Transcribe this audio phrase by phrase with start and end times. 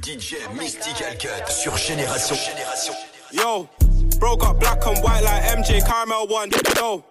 [0.00, 2.36] DJ oh Mystical Cut sur Génération.
[3.30, 3.68] Yo,
[4.18, 6.50] bro got black and white like MJ Caramel one.
[6.76, 7.04] Yo,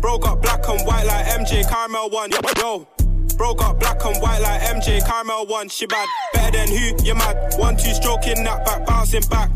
[0.00, 2.30] bro got black and white like MJ Caramel one.
[2.30, 2.86] Yo,
[3.36, 5.68] bro got black and white like MJ Caramel one.
[5.68, 7.04] She bad, better than who?
[7.04, 7.54] You mad?
[7.58, 9.50] One two stroking that back, bouncing back.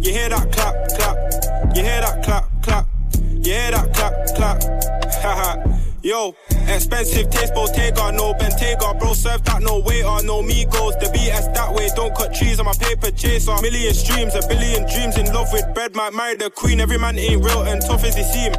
[0.00, 1.76] You hear that clap, clap.
[1.76, 2.86] You hear that clap, clap.
[3.44, 4.62] You hear that clap, clap.
[5.22, 5.76] Haha.
[6.02, 6.34] Yo,
[6.74, 11.72] expensive taste, Bottega, no Bentayga, bro, serve that, no waiter, no Migos, the BS that
[11.74, 13.54] way, don't cut trees on my paper chaser.
[13.62, 17.18] Million streams, a billion dreams, in love with bread, might marry the queen, every man
[17.18, 18.52] ain't real and tough as he seem.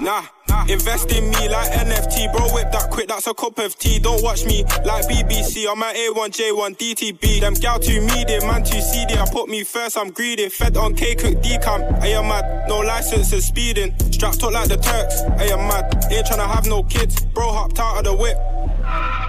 [0.00, 0.22] Nah,
[0.68, 4.22] invest in me like NFT, bro, whip that quick, that's a cup of tea, don't
[4.22, 9.18] watch me like BBC, I'm at A1J1 DTB, them gal too meaty, man too seedy,
[9.18, 12.80] I put me first, I'm greedy, fed on K cook decam, I am mad, no
[12.80, 16.82] license is speeding, strapped up like the Turks, I am mad, ain't tryna have no
[16.84, 18.36] kids, bro hopped out of the whip.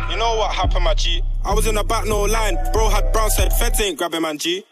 [0.09, 1.21] You know what happened, my G?
[1.43, 2.57] I was in the back, no line.
[2.73, 4.63] Bro had brown said, Feds ain't grabbing, man, G.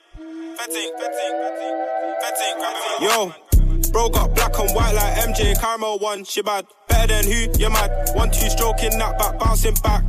[0.57, 3.35] Feds ain't, feds ain't, feds ain't, feds ain't grabbing.
[3.59, 6.23] Yo, bro got black and white like MJ Caramel one.
[6.23, 7.47] She bad, better than who?
[7.59, 8.09] You mad?
[8.13, 10.03] One two stroking that back, bouncing back.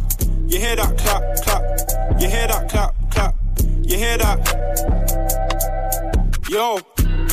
[0.46, 2.20] You hear that clap, clap.
[2.20, 3.34] You hear that clap, clap.
[3.82, 4.38] You hear that?
[6.48, 6.78] Yo.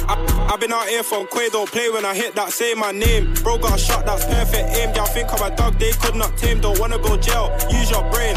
[0.05, 2.91] I, I've been out here from Quay, don't play when I hit that, say my
[2.91, 3.33] name.
[3.35, 4.93] Bro got a shot, that's perfect aim.
[4.95, 6.59] Y'all think I'm a dog, they could not tame.
[6.59, 8.35] Don't wanna go jail, use your brain.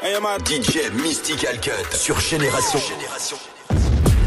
[0.00, 2.80] Hey, I'm a DJ Mystical Cut sur Génération.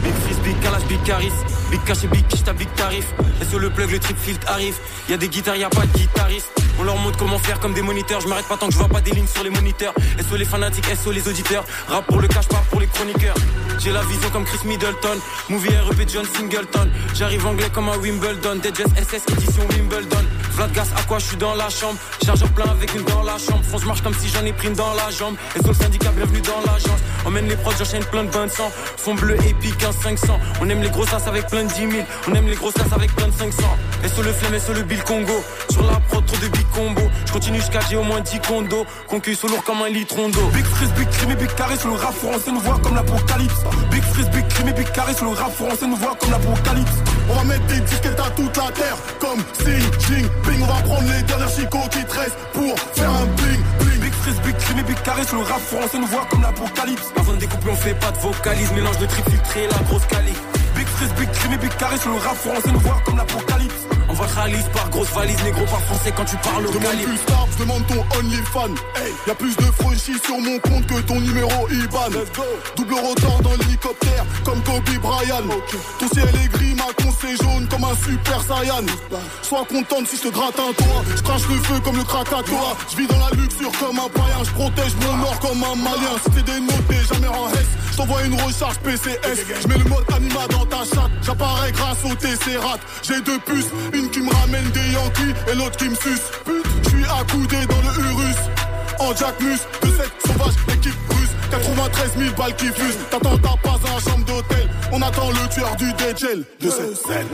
[0.03, 1.60] Big fils, big calage, big charis.
[1.71, 3.05] Big cash et big quiche, t'as big tarif.
[3.41, 4.75] Et sur le plug, le trip filtre arrive.
[5.07, 6.51] Y'a des guitares, y'a pas de guitariste.
[6.79, 8.19] On leur montre comment faire comme des moniteurs.
[8.19, 9.93] Je m'arrête pas tant que je vois pas des lignes sur les moniteurs.
[10.27, 11.63] Sur les fanatiques, sur les auditeurs.
[11.87, 13.35] Rap pour le cash, pas pour les chroniqueurs.
[13.79, 15.17] J'ai la vision comme Chris Middleton.
[15.49, 16.89] Movie REP John Singleton.
[17.13, 18.57] J'arrive anglais comme un Wimbledon.
[18.57, 20.25] Dead SS édition Wimbledon.
[20.51, 21.97] Vlad gas, à quoi je suis dans la chambre?
[22.25, 23.63] Chargeur plein avec une dans la chambre.
[23.63, 25.35] France marche comme si j'en ai pris une dans la jambe.
[25.55, 26.99] Sur le syndicat, bienvenue dans l'agence.
[27.25, 28.71] Emmène les prods, j'enchaîne plein de de sang.
[28.97, 30.39] Fond bleu épique, 15 500.
[30.61, 31.91] On aime les grosses avec plein de 10 000.
[32.27, 33.63] On aime les grosses as avec plein de 500.
[34.03, 35.43] Et sur le flemme et sur le bill Congo.
[35.69, 37.01] Sur la prod, trop de big combo.
[37.25, 38.85] Je continue jusqu'à j'ai au moins 10 condos.
[39.07, 40.47] Concu sous lourd comme un litron d'eau.
[40.53, 43.61] Big freeze, big crime et big carré sur le rap français nous voit comme l'apocalypse.
[43.91, 46.91] Big freeze, big crime et big carré sur le rap français nous voit comme l'apocalypse.
[47.29, 49.75] On va mettre des disquettes à toute la terre comme Xi
[50.07, 50.61] Jinping.
[50.61, 53.99] On va prendre les dernières chicots qui te restent pour faire un bling bling.
[54.01, 57.11] Big freeze, big crime big carré sur le rap français nous voit comme l'apocalypse.
[57.17, 58.71] Avant de découper, on fait pas de vocalise.
[58.73, 60.60] Mélange de trip filtré et la grosse calique.
[61.01, 64.00] Big freeze, big crime big carré sur le rap français nous voit comme l'apocalypse.
[64.21, 67.09] Va Khalis par grosse valise, négro par français quand tu parles au calibre.
[67.09, 68.69] plus star, demande ton OnlyFan.
[68.95, 72.09] Hey, y a plus de franchis sur mon compte que ton numéro IBAN.
[72.11, 72.43] Let's go.
[72.75, 75.49] Double rotor dans l'hélicoptère, comme Kobe Bryant.
[75.97, 78.85] Ton ciel est gris, ma con c'est jaune comme un super saiyan.
[79.41, 81.03] Sois contente si je te gratte un toit.
[81.15, 82.77] Je crache le feu comme le Krakatoa.
[82.91, 84.43] Je vis dans la luxure comme un païen.
[84.43, 86.15] Je protège mon or comme un malien.
[86.23, 87.65] Si t'es dénoté, jamais en S.
[87.91, 89.45] Je t'envoie une recharge PCS.
[89.63, 91.11] Je mets le mode anima dans ta chatte.
[91.23, 92.79] J'apparais grâce au TC-RAT.
[93.01, 96.31] J'ai deux puces, une qui me ramène des Yankees et l'autre qui me suce.
[96.83, 98.35] Je suis accoudé dans le Urus.
[98.99, 101.29] En Jack Mus, de cette sauvage équipe russe.
[101.49, 102.97] 93 000 balles qui fusent.
[103.09, 104.69] T'attends ta pas à la chambre d'hôtel.
[104.91, 107.27] On attend le tueur du DJL de cette scène.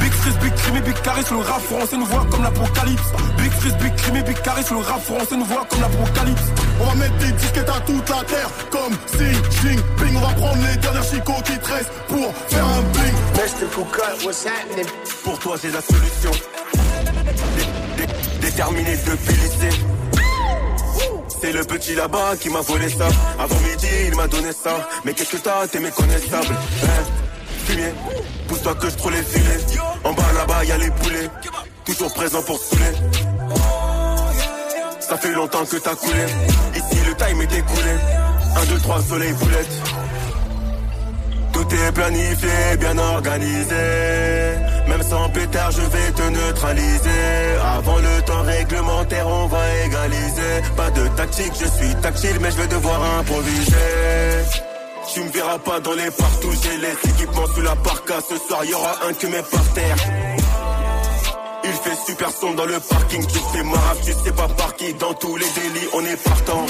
[0.00, 3.12] Big freeze, big crime et big carré sur le rap français nous voit comme l'apocalypse.
[3.36, 6.42] Big freeze, big crime et big carré sur le rap français nous voit comme l'apocalypse.
[6.80, 10.16] On va mettre des disquettes à toute la terre comme Xi Jinping.
[10.16, 12.82] On va prendre les dernières chicots qui te restent pour faire un
[15.24, 16.30] Pour toi, j'ai la solution.
[17.56, 17.66] Dé-
[18.06, 19.78] dé- Déterminé depuis lycée.
[21.40, 23.08] C'est le petit là-bas qui m'a volé ça.
[23.38, 24.88] Avant midi, il m'a donné ça.
[25.04, 26.54] Mais qu'est-ce que t'as, t'es méconnaissable.
[26.84, 27.04] Hein
[27.66, 27.92] Fumier,
[28.48, 29.78] pousse-toi que je trouve les filets.
[30.04, 31.30] En bas là-bas, y a les poulets.
[31.84, 32.92] Toujours présent pour saouler.
[35.00, 36.24] Ça fait longtemps que t'as coulé.
[36.76, 37.94] Ici, le time est écoulé.
[38.56, 39.82] 1, 2, 3, soleil boulette.
[41.70, 43.74] Tout est planifié, bien organisé.
[44.88, 47.56] Même sans pétard, je vais te neutraliser.
[47.62, 50.62] Avant le temps réglementaire, on va égaliser.
[50.76, 53.76] Pas de tactique, je suis tactile, mais je vais devoir improviser.
[55.14, 58.14] Tu me verras pas dans les partout, j'ai les équipements sous la parka.
[58.28, 59.96] Ce soir, y aura un que par terre.
[61.70, 64.92] Il fait super son dans le parking, tu fais marave, tu sais pas par qui.
[64.94, 66.66] Dans tous les délits, on est partant.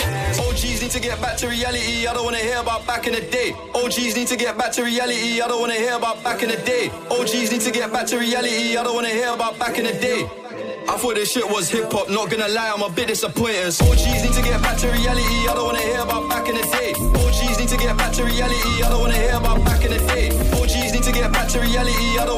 [0.46, 2.06] OGs need to get back to reality.
[2.06, 3.54] I don't wanna hear about back in the day.
[3.72, 5.40] OGs need to get back to reality.
[5.40, 6.90] I don't wanna hear about back in the day.
[7.10, 8.76] OGs need to get back to reality.
[8.76, 10.28] I don't wanna hear about back in the day.
[10.86, 13.72] I thought this shit was hip hop, not gonna lie, I'm a bit disappointed.
[13.80, 15.48] OGs need to get back to reality.
[15.48, 16.92] I don't wanna hear about back in the day.
[16.92, 18.82] OGs need to get back to reality.
[18.84, 20.28] I don't wanna hear about back in the day.
[20.60, 22.18] OGs need to get back to reality.
[22.20, 22.36] I don't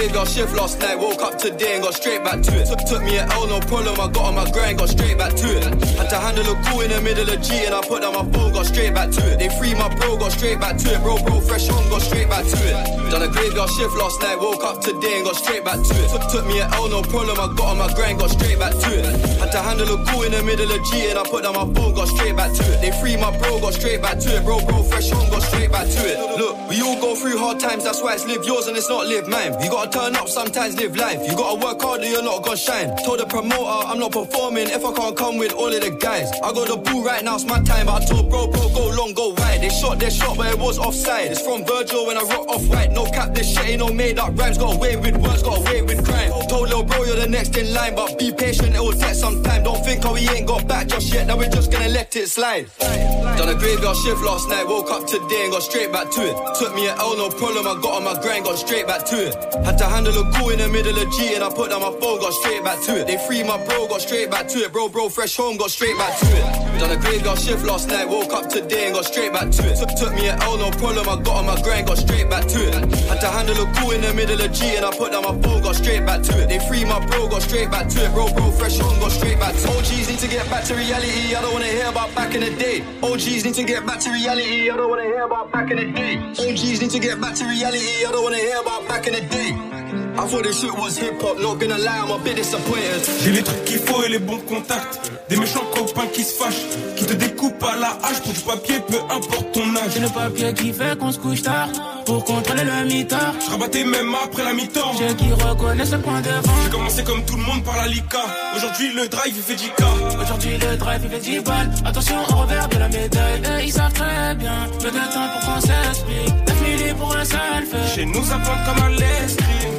[0.00, 2.66] great graveyard shift last night, woke up today and got straight back to it.
[2.66, 5.30] Took, took me an L, no problem, I got on my grind, got straight back
[5.38, 5.62] to it.
[5.94, 8.26] Had to handle a cool in the middle of G and I put down my
[8.34, 9.38] phone, got straight back to it.
[9.38, 11.00] They free my bro, got straight back to it.
[11.00, 12.74] Bro, bro, fresh home, got straight back to it.
[13.14, 16.10] Done a graveyard shift last night, woke up today and got straight back to it.
[16.10, 18.74] Took, took me an L, no problem, I got on my grind, got straight back
[18.74, 19.06] to it.
[19.38, 21.70] Had to handle a cool in the middle of G and I put down my
[21.70, 22.82] phone, got straight back to it.
[22.82, 24.42] They free my bro, got straight back to it.
[24.42, 26.18] Bro, bro, fresh home, got straight back to it.
[26.42, 29.06] Look, we all go through hard times, that's why it's live yours and it's not
[29.06, 29.54] live mine.
[29.62, 31.22] You gotta turn up sometimes, live life.
[31.22, 32.79] You gotta work hard or you're not gonna shine.
[33.04, 36.30] Told the promoter I'm not performing if I can't come with all of the guys.
[36.42, 38.90] I got the ball right now, it's my time, but I told bro, bro, go
[38.96, 39.60] long, go wide.
[39.60, 41.32] They shot their shot, but it was offside.
[41.32, 42.92] It's from Virgil when I rock off white.
[42.92, 44.58] No cap, this shit ain't no made up rhymes.
[44.58, 46.30] Got away with words, got away with crime.
[46.48, 49.42] Told little bro, you're the next in line, but be patient, it will take some
[49.42, 49.64] time.
[49.64, 52.28] Don't think how we ain't got back just yet, now we're just gonna let it
[52.28, 52.66] slide.
[52.78, 56.36] Done a graveyard shift last night, woke up today and got straight back to it.
[56.58, 59.16] Took me an L, no problem, I got on my grind, got straight back to
[59.28, 59.34] it.
[59.64, 61.90] Had to handle a cool in the middle of G and I put down my
[62.00, 63.06] phone, got straight back to it.
[63.06, 64.72] They free my bro, got straight back to it.
[64.72, 66.78] Bro, bro, fresh home, got straight back to it.
[66.78, 69.76] Done a graveyard shift last night, woke up today and got straight back to it.
[69.76, 72.46] Took, took me an L, no problem, I got on my grind, got straight back
[72.46, 72.74] to it.
[73.08, 75.36] Had to handle a cool in the middle of G and I put down my
[75.42, 76.48] phone, got straight back to it.
[76.48, 78.12] They free my bro, got straight back to it.
[78.12, 79.76] Bro, bro, fresh home, got straight back to it.
[79.76, 82.50] OGs need to get back to reality, I don't wanna hear about back in the
[82.56, 82.82] day.
[83.02, 85.92] OGs need to get back to reality, I don't wanna hear about back in the
[85.92, 86.16] day.
[86.38, 89.20] OGs need to get back to reality, I don't wanna hear about back in the
[89.20, 89.99] day.
[90.18, 93.00] I thought this shit was hip hop, not gonna lie, I'm a bit disappointed.
[93.22, 95.00] J'ai les trucs qu'il faut et les bons contacts.
[95.28, 96.66] Des méchants copains qui se fâchent,
[96.96, 99.92] qui te découpent à la hache pour du papier, peu importe ton âge.
[99.92, 101.68] C'est le papier qui fait qu'on se couche tard
[102.04, 103.34] pour contrôler le mitard.
[103.44, 104.92] Je rabattais même après la mi-temps.
[104.98, 106.56] J'ai qui reconnaissent le point de vente.
[106.64, 108.24] J'ai commencé comme tout le monde par la Lika.
[108.56, 110.22] Aujourd'hui le drive il fait 10K.
[110.22, 111.70] Aujourd'hui le drive il fait 10 balles.
[111.84, 113.42] Attention au revers de la médaille.
[113.60, 114.68] Et ils savent très bien.
[114.80, 116.34] Peu de temps pour qu'on s'explique.
[116.48, 117.94] 9 milli pour un seul fait.
[117.94, 119.78] Chez nous ça plante comme un l'escrime.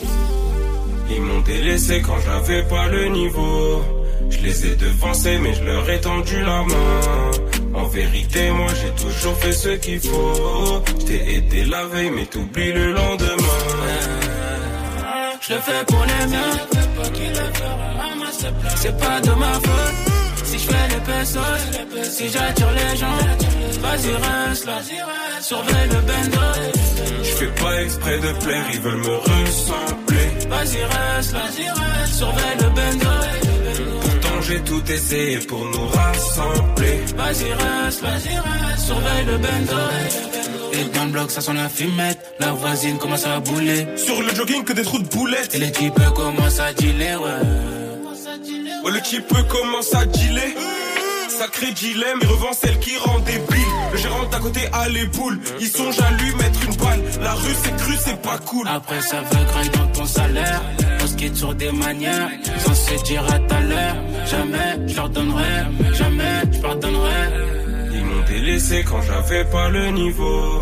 [1.14, 3.82] Ils m'ont délaissé quand j'avais pas le niveau.
[4.30, 7.32] Je les ai devancés mais je leur ai tendu la main.
[7.74, 10.82] En vérité, moi j'ai toujours fait ce qu'il faut.
[11.00, 13.62] Je t'ai aidé la veille mais t'oublies le lendemain.
[15.42, 16.54] Je le fais pour les miens.
[18.76, 20.11] C'est pas de ma faute.
[20.44, 23.18] Si je fais les pesos, si j'attire les gens,
[23.82, 24.80] vas-y reste là.
[25.42, 26.42] Surveille le bendo.
[27.24, 30.28] Je fais pas exprès de plaire, ils veulent me ressembler.
[30.50, 31.42] Vas-y reste là.
[32.06, 33.10] Surveille le bendo.
[34.02, 37.00] Pourtant j'ai tout essayé pour nous rassembler.
[37.16, 38.20] Vas-y reste là.
[38.78, 39.78] Surveille le bendo.
[40.74, 42.20] Et dans le bloc, ça sent la fumette.
[42.40, 43.88] La voisine commence à bouler.
[43.98, 45.54] Sur le jogging, que des trous de boulettes.
[45.56, 47.81] Et les types commencent à dealer, ouais.
[48.84, 50.54] Ouais, le type commence à dealer.
[51.30, 53.66] Sacré dilemme, il revend celle qui rend débile.
[53.92, 55.40] Le gérant d'à côté a les boules.
[55.60, 57.02] Ils songent à lui mettre une balle.
[57.22, 58.68] La rue c'est cru, c'est pas cool.
[58.68, 60.62] Après ça veut grailler dans ton salaire.
[61.02, 62.30] On se quitte sur des manières.
[62.60, 63.96] Sans se dire à tout à l'heure.
[64.26, 65.94] Jamais je leur donnerai.
[65.94, 67.22] Jamais je pardonnerai.
[67.94, 70.62] Ils m'ont délaissé quand j'avais pas le niveau.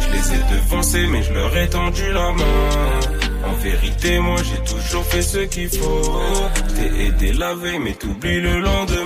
[0.00, 3.17] Je les ai devancés, mais je leur ai tendu la main.
[3.62, 6.20] Vérité, moi j'ai toujours fait ce qu'il faut.
[6.76, 9.02] T'ai aidé la veille, mais t'oublies le lendemain.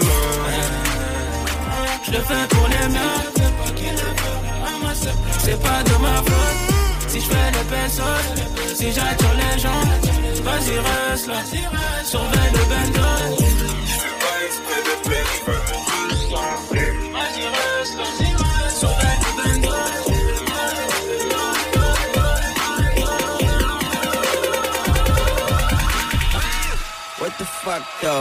[2.07, 3.23] Je le fais pour les miens.
[5.39, 6.61] C'est pas de ma faute.
[7.09, 9.83] Si je fais les pesos, si j'attire les gens,
[10.45, 11.41] vas-y reste là.
[12.05, 13.09] Surveille le bendo.
[13.39, 15.33] Je fais pas exprès de plaire,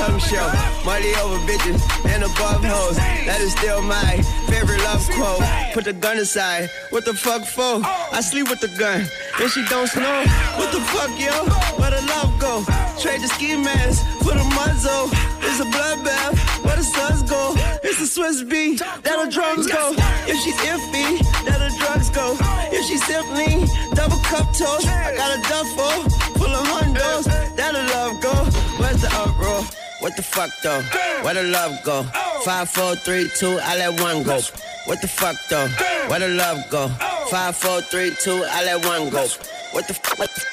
[0.00, 0.48] Tongue show.
[0.84, 2.96] Money over bitches and above hoes.
[3.28, 5.44] That is still my favorite love quote.
[5.74, 6.70] Put the gun aside.
[6.88, 7.84] What the fuck for?
[8.16, 9.04] I sleep with the gun.
[9.40, 10.24] And she don't snow.
[10.56, 11.36] What the fuck, yo?
[11.78, 12.64] Where the love go?
[13.02, 15.12] Trade the ski mask for the muzzle.
[15.44, 16.34] It's a bloodbath.
[16.64, 17.52] Where the suns go?
[17.84, 18.78] It's a Swiss beat.
[19.04, 19.92] That the drums go.
[20.32, 22.36] If she's iffy, that the drugs go.
[22.72, 25.96] If she's simply double cup toast, I got a duffel
[26.40, 27.24] full of hundos.
[27.56, 28.34] That the love go.
[28.80, 29.79] Where's the uproar?
[30.00, 30.80] What the fuck though?
[31.22, 32.02] Where the love go?
[32.44, 34.40] Five, four, three, two, I let one go.
[34.86, 35.68] What the fuck though?
[36.08, 36.88] Where the love go?
[37.30, 39.26] Five, four, three, two, I let one go.
[39.72, 40.18] What the fuck?
[40.18, 40.44] What the,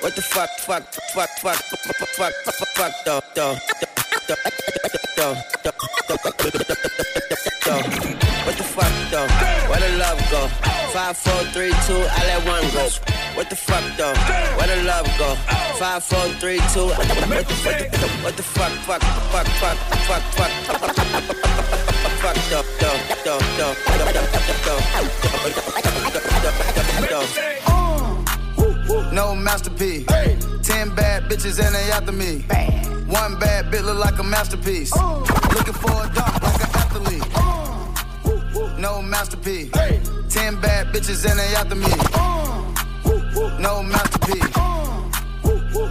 [0.00, 3.56] What the fuck, fuck, fuck, fuck, fuck, fuck, fuck, fuck, though, though,
[8.44, 9.28] What the fuck though?
[9.68, 10.48] Where the love go?
[10.92, 12.84] Five, four, three, two, I let one go.
[13.36, 14.14] What the fuck though?
[14.56, 15.34] Where the love go?
[15.80, 16.86] Five, four, three, two.
[16.86, 19.76] What the, what the, what the fuck, fuck, fuck, fuck,
[20.08, 20.52] fuck, fuck,
[22.22, 23.74] fuck, though, though, though, though,
[29.12, 30.06] No masterpiece.
[30.62, 32.44] Ten bad bitches and they after me.
[33.08, 34.94] One bad bitch look like a masterpiece.
[35.54, 37.45] Looking for a dunk like an athlete
[38.78, 39.70] no masterpiece.
[39.74, 40.00] Hey.
[40.28, 41.86] Ten bad bitches and they after me.
[42.14, 44.56] Uh, no masterpiece.
[44.56, 45.10] Uh,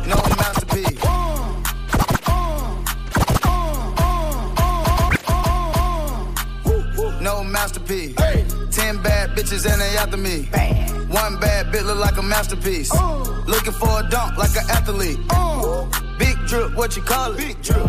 [0.07, 1.03] no masterpiece.
[7.21, 8.13] No masterpiece.
[8.19, 8.45] Hey.
[8.71, 10.47] Ten bad bitches and they after me.
[10.51, 11.09] Bam.
[11.09, 12.93] One bad bitch look like a masterpiece.
[12.93, 13.23] Ooh.
[13.47, 15.19] Looking for a dunk like an athlete.
[15.33, 15.87] Ooh.
[16.19, 17.37] Big drip, what you call it?
[17.37, 17.85] Big drip.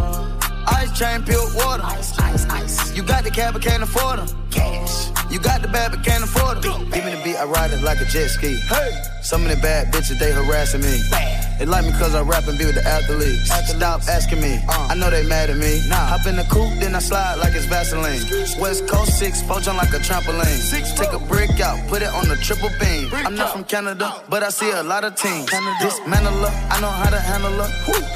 [0.69, 1.83] Ice chain, pure water.
[1.85, 2.97] Ice, ice, ice.
[2.97, 4.46] You got the cab, but can't afford them.
[4.57, 5.31] Cash.
[5.31, 6.91] You got the bad, but can't afford them.
[6.91, 8.57] Give me the beat, I ride it like a jet ski.
[8.69, 8.91] Hey.
[9.23, 11.03] Some of the bad bitches, they harassing me.
[11.11, 11.46] Bad.
[11.59, 13.51] They like me cause I rap and be with the athletes.
[13.51, 13.77] athletes.
[13.77, 14.89] Stop asking me, uh.
[14.91, 15.81] I know they mad at me.
[15.89, 15.97] Nah.
[16.13, 18.21] Hop in the coupe, then I slide like it's Vaseline.
[18.61, 20.61] West Coast 6, poach on like a trampoline.
[20.61, 23.09] Six, Take a brick out, put it on the triple beam.
[23.13, 25.49] I'm not from Canada, but I see a lot of teams.
[25.81, 27.71] Dismantle up, I know how to handle up.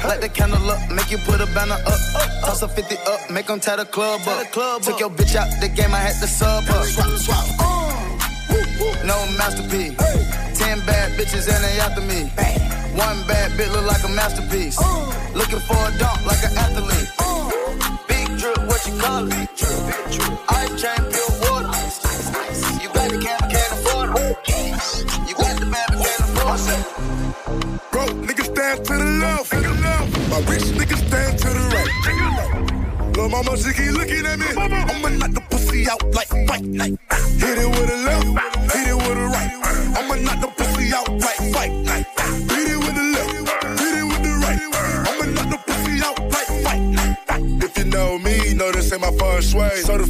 [0.05, 1.99] Light the candle up, make you put a banner up.
[2.45, 4.51] Toss a 50 up, make them tie the club up.
[4.83, 6.85] Took your bitch out the game, I had to sub up.
[9.05, 9.97] No masterpiece.
[10.61, 12.29] Ten bad bitches and they after me.
[12.95, 14.77] One bad bitch look like a masterpiece.
[15.33, 17.09] Looking for a dunk like an athlete.
[18.07, 19.49] Big drip, what you call it?
[20.47, 21.73] I chain, pure water.
[22.81, 24.37] You got the can, can't afford it.
[25.27, 26.83] You got the bad, can't afford it.
[27.91, 29.51] Bro, niggas stand to the left.
[30.29, 31.93] My rich niggas stand to the right.
[33.17, 34.45] Lil' mama, she keep looking at me.
[34.55, 36.97] I'ma knock the pussy out like fight night.
[37.39, 38.27] Hit it with a left,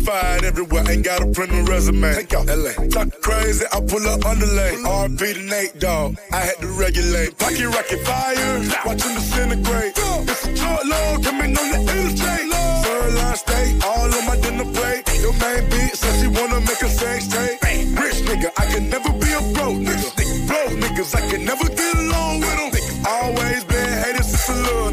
[0.02, 2.14] Certified everywhere, ain't got a print resume.
[2.16, 2.74] Take out LA.
[2.90, 4.74] Talk crazy, I pull up underlay.
[4.82, 6.18] RP to Nate, dog.
[6.32, 7.38] I had to regulate.
[7.38, 9.94] Pocket rocket fire, watch him disintegrate.
[9.96, 12.50] It's a short load coming on the interstate.
[12.50, 15.06] Third line state, all on my dinner plate.
[15.22, 17.62] Your main beat says she wanna make a sex tape.
[17.62, 20.10] Rich nigga, I can never be a broke nigga.
[20.48, 23.06] Broke niggas, I can never get along with them.
[23.06, 24.92] Always been hated since a little.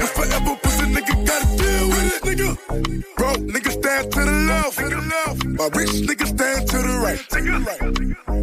[0.00, 2.99] But forever pussy nigga gotta deal with it, nigga.
[4.78, 5.44] Left.
[5.46, 7.20] My rich niggas stand to the right.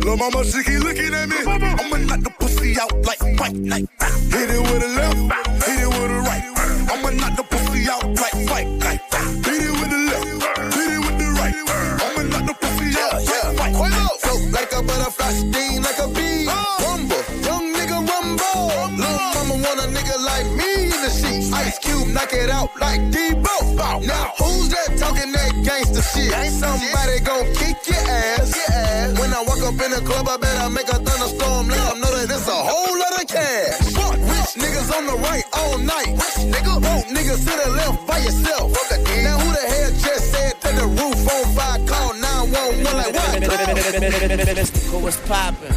[0.03, 1.37] Lil' mama, she keep looking at me.
[1.45, 3.87] I'ma knock the pussy out like fight night.
[4.31, 5.17] Hit it with a left,
[5.65, 6.43] hit it with a right.
[6.91, 9.01] I'ma knock the pussy out like fight night.
[9.45, 11.55] Hit it with the left, hit it with the right.
[12.03, 14.19] I'ma knock the pussy out like fight night.
[14.21, 16.47] Float like a butterfly, sting like a bee.
[16.47, 16.53] Uh.
[16.83, 18.63] Rumble, young nigga rumble.
[18.95, 21.51] Lil' mama want a nigga like me in the sheets.
[21.53, 21.76] Ice
[22.17, 23.55] knock it out like Debo.
[24.05, 26.33] Now who's that talking that gangster shit?
[26.51, 28.57] Somebody gon' kick your ass.
[29.19, 31.67] When I walk up in the club, I better make a thunderstorm.
[31.69, 33.93] Let them know that it's a whole lot of cash.
[34.33, 36.09] Rich niggas on the right all night.
[36.17, 38.71] Rich Nigga, broke niggas to the left by yourself.
[39.23, 41.79] Now who the hell just said that the roof on fire?
[41.85, 43.43] Call 911 like what?
[44.89, 45.75] Who was poppin'?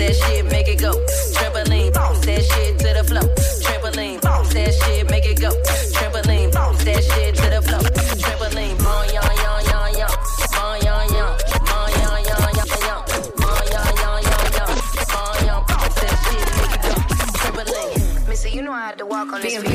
[0.00, 0.92] That shit, make it go.
[1.36, 3.28] Trampoline, bounce that shit to the floor.
[3.64, 5.50] Trampoline, bounce that shit, make it go.
[5.94, 7.80] Trampoline, bounce that shit to the floor.
[8.22, 10.10] Trampoline, boy, yon, yon, yon, yon.
[10.56, 11.40] Boy, yon, yon.
[18.52, 19.72] You know I had to walk on this beat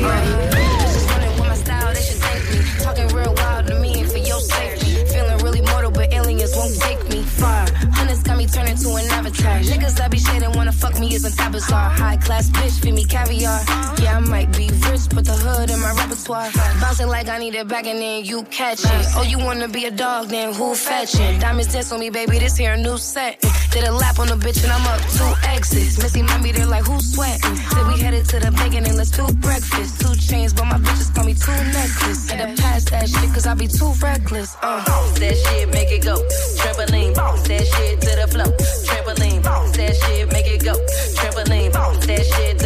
[11.52, 11.90] bizarre.
[11.90, 13.60] High class bitch, feed me caviar.
[14.02, 16.50] Yeah, I might be rich, but the hood in my repertoire.
[16.80, 19.06] Bouncing like I need it back and then you catch it.
[19.16, 21.38] Oh, you wanna be a dog, then who fetching?
[21.38, 23.40] Diamonds dance on me, baby, this here a new set.
[23.70, 26.02] Did a lap on the bitch and I'm up two exits.
[26.02, 27.56] Missy mommy, they're like, who's sweating?
[27.56, 30.00] Said we headed to the bacon and let's do breakfast.
[30.00, 32.30] Two chains, but my bitches call me two necklaces.
[32.30, 34.56] Had to pass that shit, cause I be too reckless.
[34.62, 34.82] Uh.
[35.16, 36.16] That shit, make it go.
[36.58, 38.50] Trampoline, bounce that shit to the flow.
[38.86, 39.42] Trampoline,
[39.76, 40.74] that shit, make it go.
[41.16, 42.65] Trampoline, bounce that shit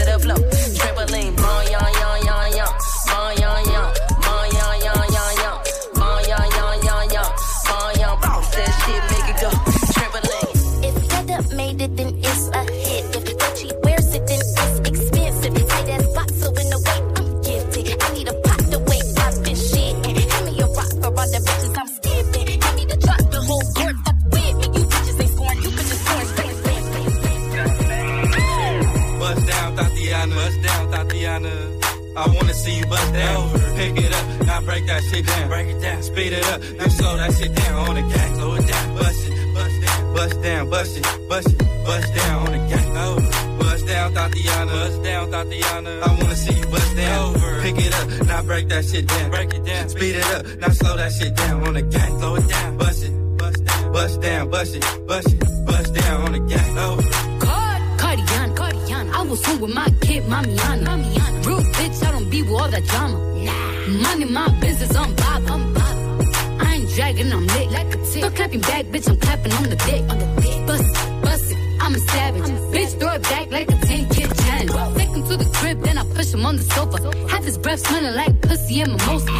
[77.90, 79.32] smelling like pussy and mimosa.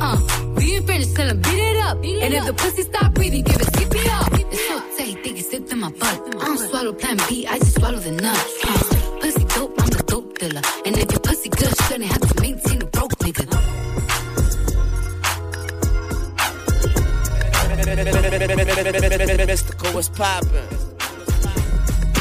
[0.00, 0.18] Uh,
[0.56, 1.96] we ain't finished, tell him beat it up.
[1.96, 4.52] and if the pussy stop breathing, give it CPR.
[4.52, 6.18] It's so tight, think it's slipped in my butt.
[6.40, 8.54] I don't swallow plan B, I just swallow the nuts.
[8.64, 10.62] Uh, pussy dope, I'm the dope dealer.
[10.86, 13.46] And if your pussy good, shouldn't have to maintain a broke nigga.
[19.46, 20.68] Mystical, what's poppin'?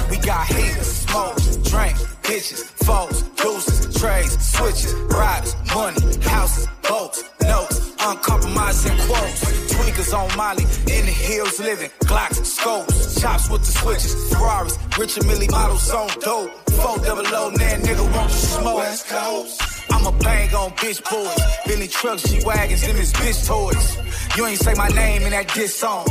[0.09, 7.95] We got heaters, smoke, drink, bitches, foes, deuces, trays, switches, riders, money, houses, boats, notes,
[7.99, 9.41] uncompromising quotes.
[9.73, 15.25] Tweakers on Molly, in the hills living, Glocks, scopes, chops with the switches, Ferraris, Richard
[15.25, 16.51] Mille models on dope.
[16.69, 18.77] Four double O, nan nigga want to smoke.
[18.77, 19.61] West Coast.
[19.91, 23.97] I'ma bang on bitch boys, Billy trucks, G wagons, them is bitch toys.
[24.37, 26.07] You ain't say my name in that diss song.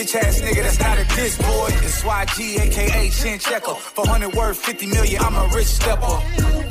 [0.00, 1.68] Bitch ass nigga, that's not a diss boy.
[1.84, 3.74] It's YG, aka Chin Checker.
[3.74, 6.16] For 100 worth 50 million, I'm a rich stepper.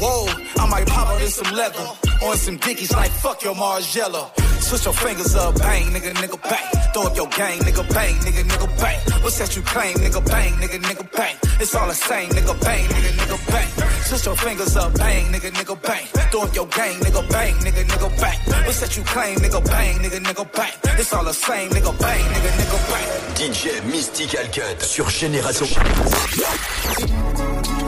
[0.01, 0.25] Whoa,
[0.57, 1.85] I might pop out in some leather.
[2.23, 4.31] On some dickies like fuck your Margiela.
[4.61, 6.91] Switch your fingers up, bang, nigga, nigga, bang.
[6.91, 8.99] Throw up your gang, nigga, bang, nigga, nigga, bang.
[9.21, 11.35] What's that you claim, nigga, bang, nigga, nigga, bang.
[11.59, 13.69] It's all the same, nigga, bang, nigga, nigga, bang.
[14.05, 16.18] Switch your fingers up, bang, nigga, nigga, bang.
[16.31, 18.39] Throw up your gang, nigga, bang, nigga, nigga, bang.
[18.65, 20.73] What's that you claim, nigga, bang, nigga, nigga, bang.
[20.99, 23.07] It's all the same, nigga, bang, nigga, nigga, bang.
[23.33, 25.65] DJ Mystical Cut sur Génération.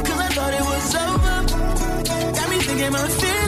[0.05, 1.37] Cause I thought it was over.
[2.33, 3.40] Got me thinking my feelings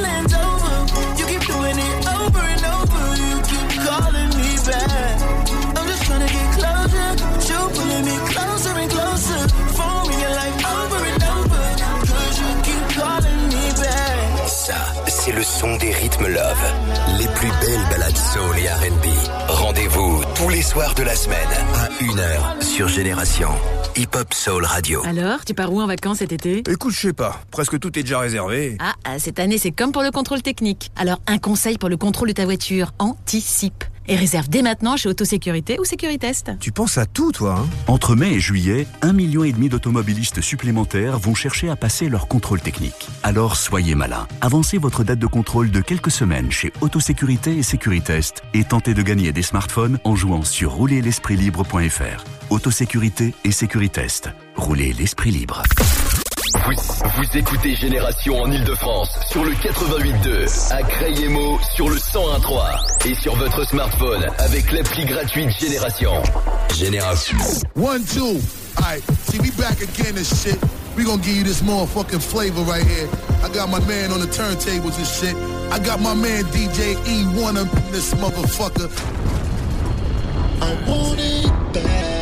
[15.43, 16.63] le son des rythmes love.
[17.19, 19.05] Les plus belles balades soul et R&B.
[19.49, 21.37] Rendez-vous tous les soirs de la semaine
[21.75, 23.49] à 1h sur Génération.
[23.97, 25.03] Hip Hop Soul Radio.
[25.05, 26.63] Alors, tu pars où en vacances cet été?
[26.69, 27.41] Écoute, je sais pas.
[27.51, 28.77] Presque tout est déjà réservé.
[28.79, 30.91] Ah, ah, cette année, c'est comme pour le contrôle technique.
[30.95, 33.83] Alors, un conseil pour le contrôle de ta voiture anticipe.
[34.07, 36.51] Et réserve dès maintenant chez Autosécurité ou Sécuritest.
[36.59, 37.69] Tu penses à tout, toi, hein?
[37.87, 42.27] Entre mai et juillet, un million et demi d'automobilistes supplémentaires vont chercher à passer leur
[42.27, 43.07] contrôle technique.
[43.23, 44.27] Alors soyez malin.
[44.41, 49.01] Avancez votre date de contrôle de quelques semaines chez Autosécurité et Sécuritest et tentez de
[49.01, 52.23] gagner des smartphones en jouant sur roulerl'espritlibre.fr.
[52.49, 54.29] Autosécurité et Sécuritest.
[54.55, 55.63] Roulez l'esprit libre.
[56.65, 56.71] Vous,
[57.17, 63.35] vous écoutez Génération en Ile-de-France sur le 88.2, à Crayemo sur le 101.3 et sur
[63.35, 66.13] votre smartphone avec l'appli gratuite Génération.
[66.73, 67.37] Génération.
[67.75, 68.39] One, two.
[68.77, 70.57] Alright, see, we back again and shit.
[70.95, 73.09] We gonna give you this motherfucking flavor right here.
[73.43, 75.35] I got my man on the turntables and shit.
[75.69, 78.89] I got my man DJ E1 up in this motherfucker.
[80.61, 82.12] I want it bad,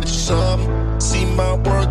[0.00, 1.00] get some.
[1.00, 1.83] See, my work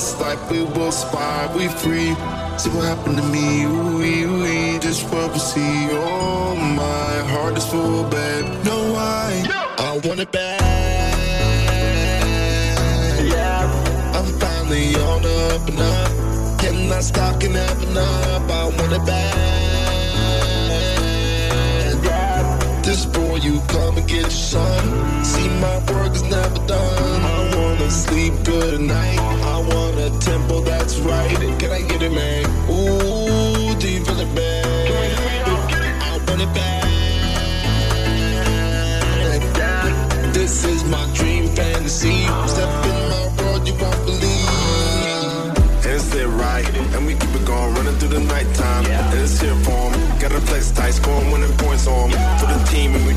[0.00, 2.14] this life we will spy, we free.
[2.56, 5.88] See what happened to me, ooh, ooh, just what we see.
[5.90, 8.46] Oh, my heart is full, babe.
[8.64, 9.44] No, I,
[9.76, 10.60] I want it back.
[13.34, 13.60] Yeah,
[14.16, 16.60] I'm finally on up and up.
[16.60, 18.50] Cannot stop, can have enough.
[18.50, 19.36] I want it bad.
[22.04, 25.24] Yeah, this boy, you come and get your son.
[25.24, 27.22] See, my work is never done.
[27.34, 29.39] I wanna sleep good at night.
[29.70, 31.36] Want a tempo that's right.
[31.60, 32.44] Can I get it, man?
[32.70, 34.64] Ooh, do you feel it, man?
[36.02, 36.84] I want it bad.
[40.34, 42.26] This is my dream fantasy.
[42.46, 44.30] Step in my world, you won't believe.
[45.84, 48.86] It's it right, and we keep it going, running through the nighttime.
[48.86, 50.18] And it's here for for 'em.
[50.18, 52.38] Got a flex tight, scoring winning points on 'em.
[52.38, 53.14] For the team, and we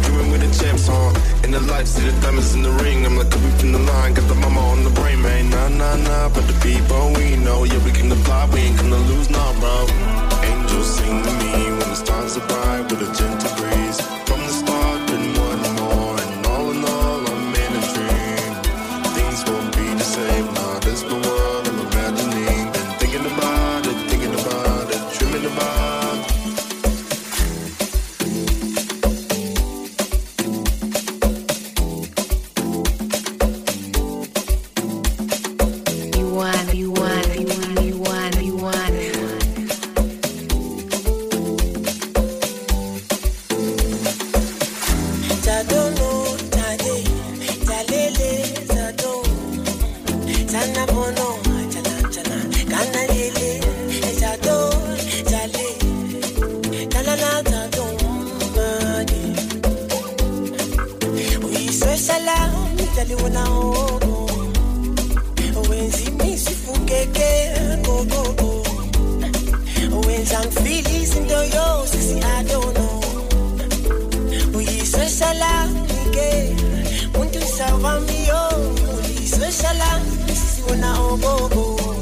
[81.13, 81.95] una ogogo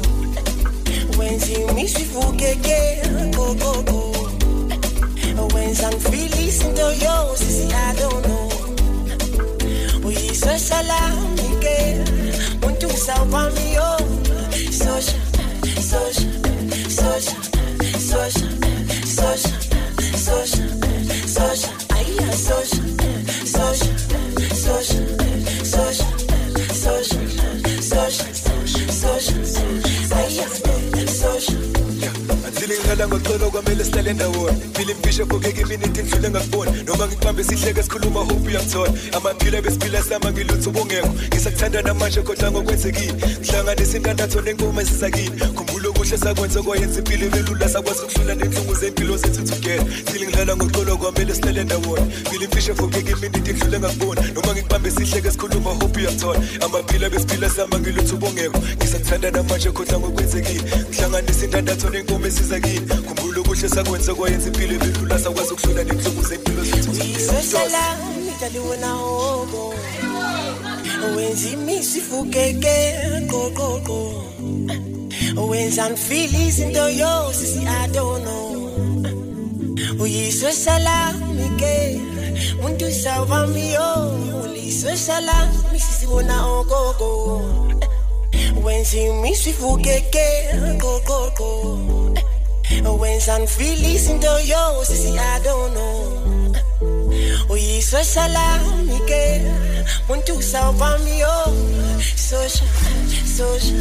[1.18, 3.02] Wenzi misi fukeke
[3.36, 4.12] Go go go.
[5.54, 8.48] When I'm feeling sinto yo Sisi I don't know.
[10.06, 12.04] Uyiswe salamike
[12.60, 13.96] Muntu salva mio
[14.70, 15.18] Sosha
[15.90, 16.28] Sosha
[16.88, 17.36] Sosha
[17.98, 18.48] Sosha Sosha
[19.04, 19.56] Sosha
[20.16, 20.71] Sosha
[33.02, 36.72] Zilingala ngoxolo kwamele sihlale ndawona Phila imfisha khokeka iminute ngidlule ngakubona.
[36.86, 41.08] Noma ngibambe sihleke sikhuluma hope uyangithola Amaphila besiphila sama ngilutho ubungekho.
[41.28, 43.14] Ngisakuthanda namanje kodwa ngokwenzekile.
[43.40, 49.42] Ngihlanganisa intandatho nenkomo esisakile Khumbula okuhle sakwenza kwayenza impilo ibelula sakwazi ukudlula nenhlungu zempilo zethu
[49.42, 49.86] together.
[50.12, 54.22] Zilingala ngoxolo kwamele sihlale ndawona Phila imfisha khokeka iminute ngidlule ngakubona.
[54.34, 58.58] Noma ngibambe sihleke sikhuluma hope uyangithola Amaphila besiphila sama ngilutho ubungekho.
[58.76, 60.62] Ngisakuthanda namanje kodwa ngokwenzekile.
[60.88, 66.90] Ngihlanganisa intandatho nenkomo esisakile Khumbula okuhle sakwenza kwayenza impilo ibelula sakwazi ukudlula nenhlungu zempilo zethu.
[66.90, 69.74] Uyiswe salamike Tali wana ogo
[71.16, 74.24] Wenzi misi fukeke Go go go
[75.48, 78.70] When I'm feeling into yo Sisi I don't know.
[80.00, 82.00] Uyiswe salamike
[82.62, 87.42] Muntu salva mio Uyiswe salamike Sisi wana ogogo.
[88.64, 91.00] Wenzi misi fukeke Go
[92.80, 96.52] When I'm feeling into yo Sisi I don't know
[97.48, 99.42] Uyiswe salamike
[100.08, 101.28] Muntu salva mio
[102.16, 102.64] Sosha
[103.24, 103.76] Sosha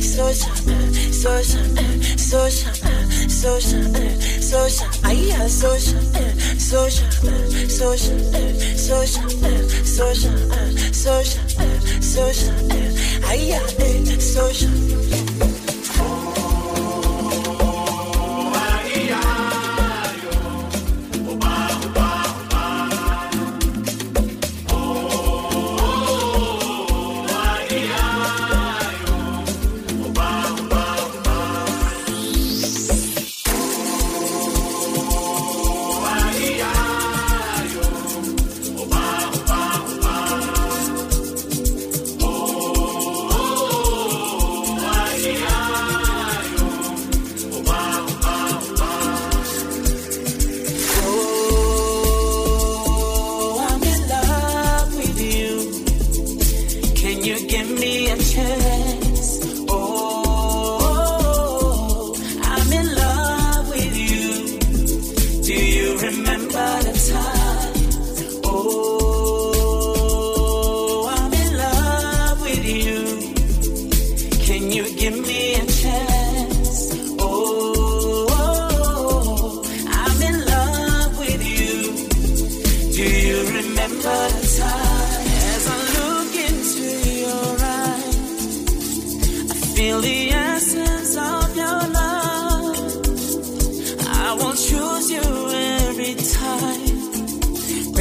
[0.00, 0.50] Sosha
[1.10, 1.60] Sosha
[2.16, 2.70] Sosha
[3.28, 3.80] Sosha
[4.40, 5.98] Sosha Aya Sosha
[6.58, 7.06] Sosha
[7.68, 8.14] Sosha
[8.76, 9.22] Sosha
[9.84, 10.32] Sosha
[10.92, 11.40] Sosha
[12.00, 12.52] Sosha
[13.28, 13.60] Aya
[14.20, 14.68] Sosha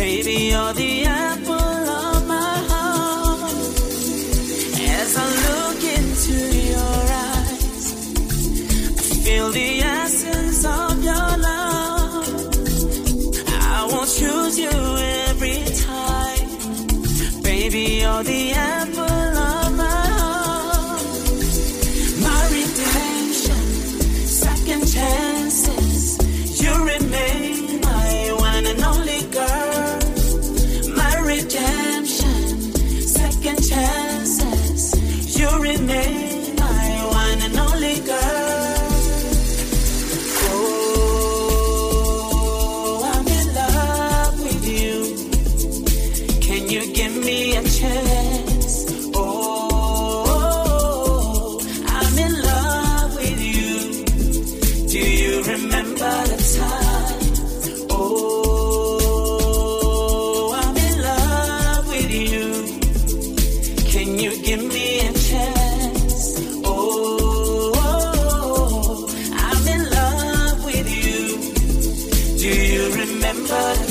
[0.07, 3.51] Baby, you're the apple of my heart.
[4.99, 6.37] As I look into
[6.71, 7.85] your eyes,
[9.01, 12.27] I feel the essence of your love.
[13.75, 14.77] I won't choose you
[15.27, 16.49] every time.
[17.43, 18.86] Baby, you're the apple
[73.07, 73.87] remember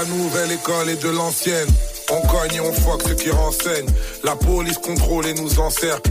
[0.00, 1.68] la nouvelle école et de l'ancienne.
[2.10, 3.90] On cogne et on fuck ceux qui renseignent.
[4.24, 6.10] La police contrôle et nous encercle.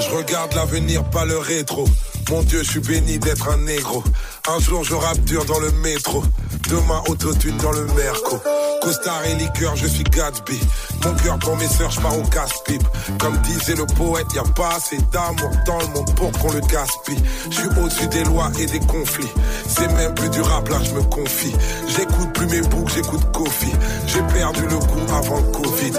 [0.00, 1.86] Je regarde l'avenir, pas le rétro.
[2.30, 4.02] Mon Dieu, je suis béni d'être un négro.
[4.48, 6.22] Un jour, je rappe dur dans le métro.
[6.68, 8.40] Demain, autotune dans le merco.
[8.80, 10.58] Costard et liqueur, je suis Gatsby.
[11.04, 12.86] Mon cœur pour mes sœurs, je pars au casse-pipe.
[13.18, 16.60] Comme disait le poète, y a pas assez d'amour dans le monde pour qu'on le
[16.60, 17.22] gaspille.
[17.50, 19.30] Je suis au-dessus des lois et des conflits.
[19.66, 21.54] C'est même plus du rap, là, je me confie.
[21.88, 23.72] J'écoute plus mes boucles, j'écoute Kofi.
[24.06, 25.92] J'ai perdu le goût avant le Covid.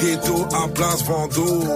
[0.00, 1.68] Ghetto à place Vendôme.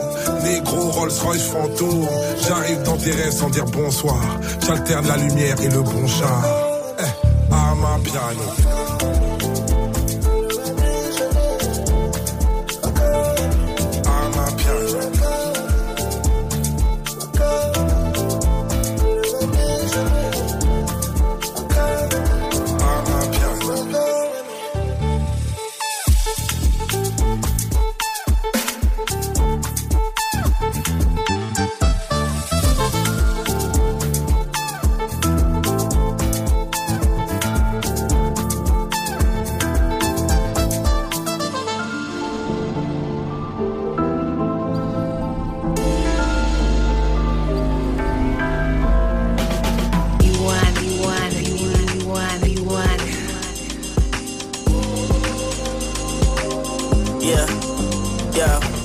[0.42, 2.08] Négro Rolls Royce fantôme.
[2.46, 4.20] J'arrive dans tes rêves sans dire bonsoir.
[4.66, 6.42] J'alterne la lumière et le bon char.
[6.98, 8.83] Eh, à ma piano.
[57.24, 57.46] Yeah,
[58.36, 58.83] yeah.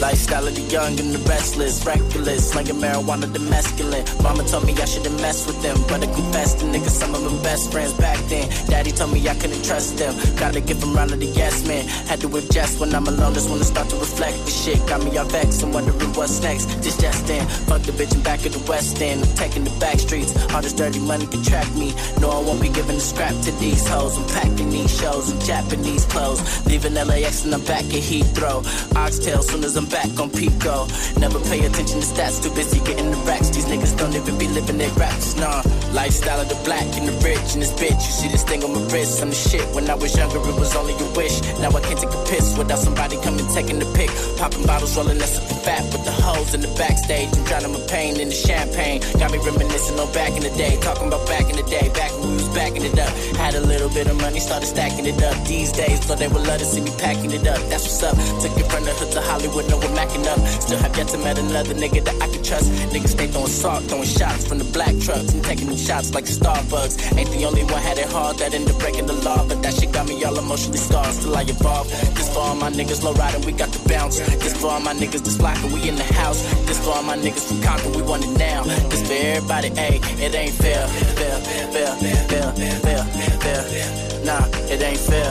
[0.00, 4.04] Lifestyle of the young and the restless, reckless, slinging marijuana, the masculine.
[4.22, 7.22] Mama told me I shouldn't mess with them, but I confess the niggas, some of
[7.24, 8.48] them best friends back then.
[8.70, 11.84] Daddy told me I couldn't trust them, gotta give them round of the yes man.
[12.06, 14.38] Had to adjust when I'm alone, just wanna start to reflect.
[14.44, 16.66] The shit got me all vexed and wondering what's next.
[16.80, 19.24] Just just then, fuck the bitch and back at the West End.
[19.24, 21.92] I'm taking the back streets, all this dirty money can track me.
[22.20, 24.16] No, I won't be giving a scrap to these hoes.
[24.16, 28.62] I'm packing these shows in Japanese clothes, leaving LAX and I'm back at Heathrow.
[28.94, 30.86] Oxtail soon as I'm back on Pico.
[31.18, 33.50] Never pay attention to stats, too busy getting the racks.
[33.50, 35.62] These niggas don't even be living their raps, nah.
[35.92, 37.98] Lifestyle of the black and the rich and this bitch.
[37.98, 39.66] You see this thing on my wrist, I'm the shit.
[39.74, 41.40] When I was younger, it was only a wish.
[41.60, 44.10] Now I can't take a piss without somebody coming taking the pic.
[44.36, 47.28] Popping bottles, rolling us up the fat with the hoes in the backstage.
[47.36, 49.00] I'm drowning my pain in the champagne.
[49.18, 50.78] Got me reminiscing on back in the day.
[50.80, 53.12] Talking about back in the day, back when we was backing it up.
[53.36, 55.36] Had a little bit of money, started stacking it up.
[55.46, 57.60] These days, thought they would love to see me packing it up.
[57.70, 58.16] That's what's up.
[58.42, 60.38] Took it from the hood to Hollywood, no we're macking up.
[60.60, 62.70] Still have yet to met another nigga that I can trust.
[62.92, 66.24] Niggas stay throwing salt, throwing shots from the black trucks and taking them shots like
[66.24, 67.16] Starbucks.
[67.16, 69.92] Ain't the only one had it hard that ended breaking the law, but that shit
[69.92, 71.14] got me all emotionally scarred.
[71.14, 71.88] Still I evolve.
[72.14, 74.18] This for all my niggas low riding, we got the bounce.
[74.18, 76.42] This for all my niggas that's flocking, we in the house.
[76.66, 78.64] This for all my niggas from Concord, we want it now.
[78.90, 80.86] This for everybody, ayy, it ain't fair,
[81.18, 81.38] fair,
[81.72, 81.94] fair,
[82.28, 83.02] fair, fair,
[83.42, 84.24] fair.
[84.24, 85.30] Nah, it ain't fair.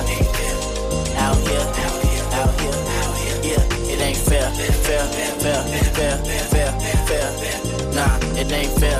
[1.18, 5.06] Out here, out here, Out here, out here, yeah, it ain't fair, fair,
[5.40, 6.18] fair, fair,
[6.52, 6.72] fair,
[7.08, 7.30] fair.
[7.94, 9.00] Nah, it ain't fair.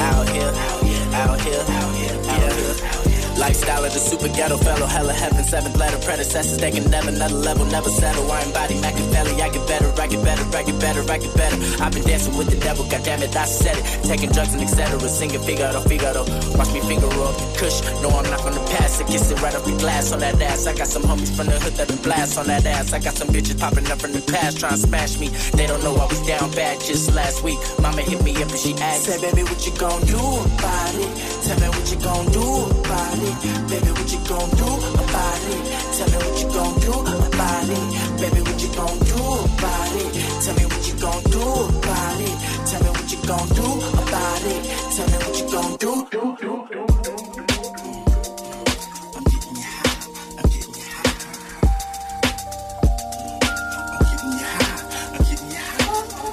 [0.00, 3.17] Out here, out here, out here.
[3.38, 7.36] Lifestyle of the super ghetto fellow, hella heaven, seventh letter predecessors, they can never, another
[7.36, 8.28] level, never settle.
[8.32, 11.56] I embody Machiavelli, I get better, I get better, I get better, I get better.
[11.82, 13.84] I've been dancing with the devil, goddamn it, I said it.
[14.02, 14.98] Taking drugs and etc.
[15.08, 16.24] Singing Figaro, Figaro.
[16.58, 17.82] Watch me finger up kush.
[18.02, 19.06] No, I'm not gonna pass it.
[19.06, 20.66] Kiss it right off the glass on that ass.
[20.66, 22.92] I got some homies from the hood that been blast on that ass.
[22.92, 25.28] I got some bitches popping up from the past trying to smash me.
[25.58, 27.58] They don't know I was down bad just last week.
[27.82, 31.10] Mama hit me up and she asked, Say, baby, what you gon' do about it?
[31.44, 32.46] Tell me what you gon' do
[32.80, 33.27] about it.
[33.28, 34.68] Baby, what you gon' do
[35.04, 35.62] about it?
[35.96, 36.92] Tell me what you gon' do
[37.28, 37.84] about it.
[38.20, 40.10] Baby, what you gon' do about it?
[40.44, 41.42] Tell me what you gon' do
[41.78, 42.36] about it.
[42.68, 43.66] Tell me what you gon' do
[44.00, 44.60] about it.
[44.96, 46.08] Tell me what you gon' do.
[46.10, 46.78] do, do, do.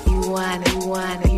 [0.07, 1.34] You want it, want it,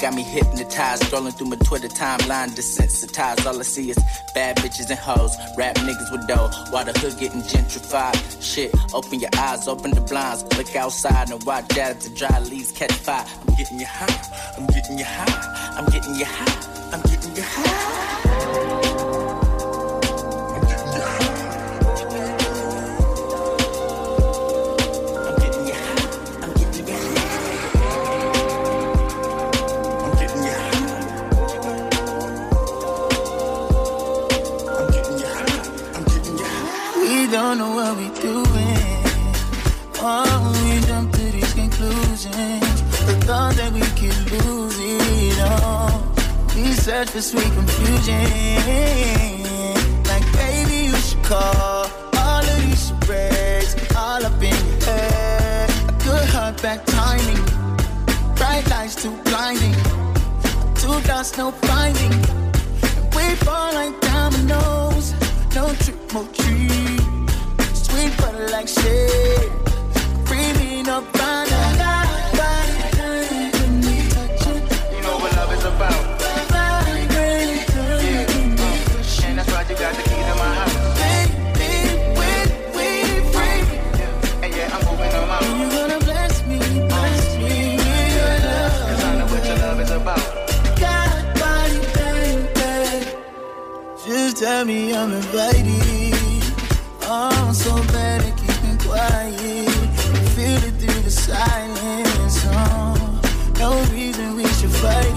[0.00, 3.44] got me hypnotized, scrolling through my Twitter timeline, desensitized.
[3.44, 3.98] All I see is
[4.34, 8.16] bad bitches and hoes, rap niggas with dough, while the hood getting gentrified.
[8.40, 12.72] Shit, open your eyes, open the blinds, look outside and watch out the dry leaves
[12.72, 13.26] catch fire.
[13.46, 17.42] I'm getting you high, I'm getting you high, I'm getting you high, I'm getting you
[17.42, 18.29] high.
[47.06, 48.24] Search for sweet confusion.
[50.04, 51.86] Like, baby, you should call.
[52.16, 55.70] All of these charades, all up in your head.
[55.88, 57.42] A good heart back timing.
[58.36, 59.74] Bright lights too blinding.
[60.74, 62.14] Two dots, no finding.
[63.16, 65.14] We fall like dominoes.
[65.54, 67.00] No trick, no treat.
[67.72, 69.50] Sweet butter like shit.
[70.26, 71.59] Free me, no banana.
[94.40, 96.42] Tell me I'm invited.
[97.02, 99.68] Oh, so bad at keeping quiet.
[100.34, 102.38] Feel it through the silence.
[102.46, 103.20] Oh,
[103.58, 105.12] no reason we should fight.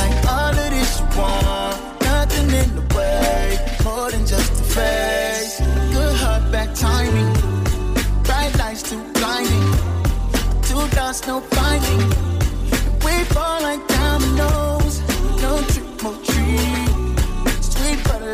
[0.00, 3.56] Like all of this you want, nothing in the way.
[3.84, 5.60] More than just a face.
[5.94, 7.32] Good heart back timing.
[8.24, 9.68] Bright lights too blinding.
[10.66, 12.02] Two dots, no finding.
[13.04, 15.00] We fall like dominoes.
[15.40, 15.62] No.
[15.68, 16.91] Sweet butter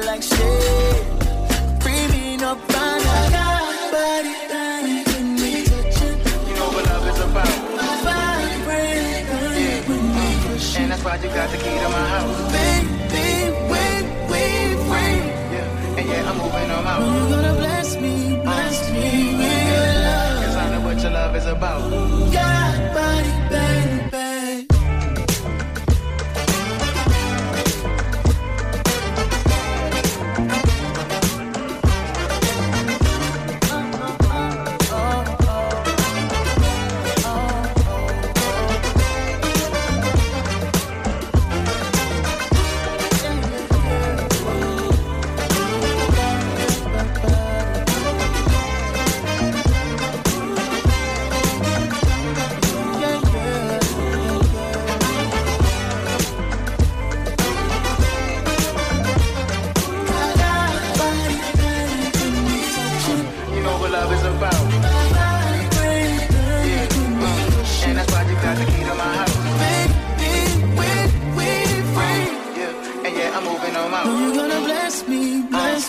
[0.05, 0.97] like shit.
[1.83, 3.45] Free me, no banana.
[3.93, 5.53] Body burning with me.
[6.49, 7.57] You know what love is about.
[8.05, 9.89] Body burning yeah.
[9.89, 10.29] with me.
[10.83, 12.39] And that's why you got the key to my house.
[12.53, 12.85] Big,
[13.15, 13.85] big, we,
[14.31, 15.23] wait, wait.
[15.55, 17.01] Yeah, and yeah, I'm moving on out.
[17.01, 20.07] You're gonna bless me, bless me with yeah.
[20.07, 20.45] love.
[20.45, 21.91] Cause I know what your love is about.
[22.33, 23.88] God, body burning.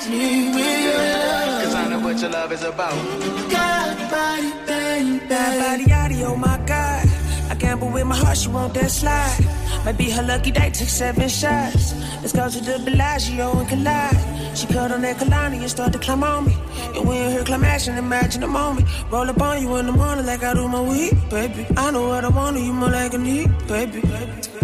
[0.09, 1.63] Me with your love.
[1.63, 2.97] Cause I know what your love is about.
[3.51, 5.25] God, body, baby.
[5.27, 7.07] Bad body, body, oh my God.
[7.49, 9.45] I gamble with my heart, she won't that slide.
[9.85, 11.93] Might be her lucky day, take seven shots.
[12.21, 14.57] Let's go to the Bellagio and collide.
[14.57, 16.55] She cut on that Kalani and start to climb on me.
[16.95, 18.87] And when her climb action, imagine the moment.
[19.09, 21.65] Roll up on you in the morning like I do my weed, baby.
[21.77, 24.01] I know what I want, you more like a need, baby.
[24.03, 24.58] You're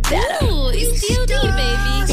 [0.00, 0.44] better.
[0.44, 2.11] Ooh, it's DOD, baby.